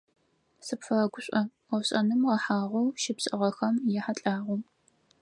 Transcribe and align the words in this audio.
Сыпфэгушӏо 0.65 1.41
ӏофшӏэным 1.67 2.21
гъэхъагъэу 2.29 2.95
щыпшӏыгъэхэм 3.01 3.75
яхьылӏагъэу. 3.99 4.59